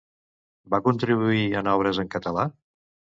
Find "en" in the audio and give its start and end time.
1.59-1.69, 2.05-2.09